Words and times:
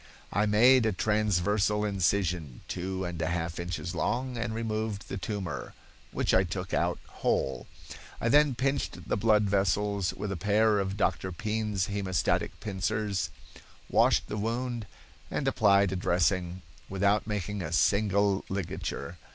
"I 0.33 0.47
made 0.47 0.87
a 0.87 0.91
transversal 0.93 1.85
incision 1.85 2.61
two 2.67 3.05
and 3.05 3.21
a 3.21 3.27
half 3.27 3.59
inches 3.59 3.93
long 3.93 4.35
and 4.35 4.51
removed 4.51 5.09
the 5.09 5.17
tumor, 5.19 5.75
which 6.11 6.33
I 6.33 6.43
took 6.43 6.73
out 6.73 6.97
whole. 7.21 7.67
I 8.19 8.27
then 8.27 8.55
pinched 8.55 9.07
the 9.09 9.15
blood 9.15 9.43
vessels 9.43 10.11
with 10.15 10.31
a 10.31 10.35
pair 10.37 10.79
of 10.79 10.97
Dr. 10.97 11.31
Pean's 11.31 11.85
hemostatic 11.85 12.59
pincers, 12.59 13.29
washed 13.91 14.25
the 14.27 14.37
wound 14.37 14.87
and 15.29 15.47
applied 15.47 15.91
a 15.91 15.95
dressing, 15.95 16.63
without 16.89 17.27
making 17.27 17.61
a 17.61 17.71
single 17.71 18.43
ligature. 18.49 19.19